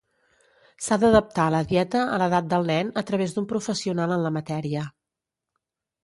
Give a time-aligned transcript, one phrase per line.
[0.83, 4.87] S'ha d'adaptar la dieta a l'edat del nen a través d'un professional en la matèria.